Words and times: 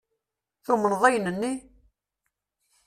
Tumned 0.65 1.01
ayen-nni? 1.07 1.53